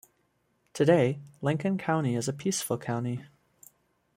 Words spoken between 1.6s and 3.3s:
County is a peaceful county.